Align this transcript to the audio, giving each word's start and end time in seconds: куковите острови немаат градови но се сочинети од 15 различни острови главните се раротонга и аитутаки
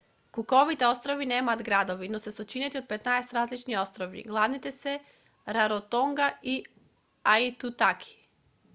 куковите 0.35 0.85
острови 0.91 1.27
немаат 1.31 1.61
градови 1.67 2.09
но 2.13 2.21
се 2.23 2.33
сочинети 2.37 2.79
од 2.79 2.87
15 2.93 3.35
различни 3.39 3.77
острови 3.83 4.25
главните 4.31 4.73
се 4.79 4.97
раротонга 5.59 6.33
и 6.57 6.61
аитутаки 7.37 8.15